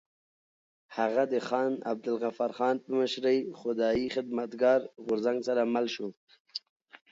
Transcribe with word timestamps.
هغه 0.97 1.23
د 1.33 1.35
خان 1.47 1.73
عبدالغفار 1.91 2.51
خان 2.57 2.75
په 2.83 2.89
مشرۍ 2.99 3.37
خدایي 3.59 4.05
خدمتګار 4.15 4.79
غورځنګ 5.05 5.39
سره 5.47 5.61
مل 5.73 5.85
شو. 5.95 6.07